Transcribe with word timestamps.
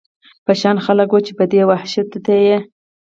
په 0.45 0.51
شان 0.61 0.77
خلک 0.85 1.09
و، 1.11 1.17
چې 1.25 1.33
دې 1.51 1.61
وحشیانو 1.69 2.17
ته 2.25 2.33
یې. 2.45 2.57